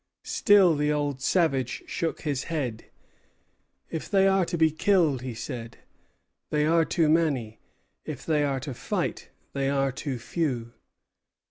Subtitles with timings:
[0.25, 2.85] Still the old savage shook his head.
[3.91, 5.77] "If they are to be killed," he said,
[6.49, 7.59] "they are too many;
[8.03, 10.73] if they are to fight, they are too few."